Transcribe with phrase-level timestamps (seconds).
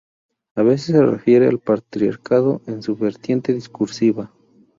[0.55, 4.31] A veces se refiere al patriarcado en su vertiente discursiva.